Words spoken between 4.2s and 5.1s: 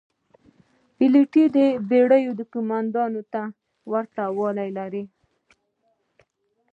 رول لري.